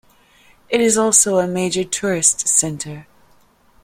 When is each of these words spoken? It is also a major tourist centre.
It 0.67 0.81
is 0.81 0.97
also 0.97 1.37
a 1.37 1.45
major 1.47 1.83
tourist 1.83 2.47
centre. 2.47 3.05